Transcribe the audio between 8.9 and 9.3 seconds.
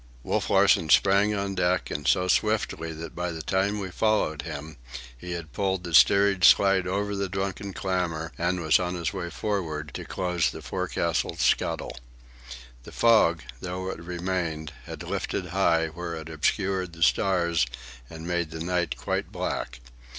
his way